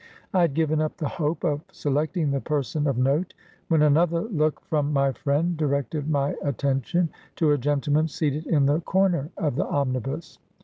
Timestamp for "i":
0.33-0.41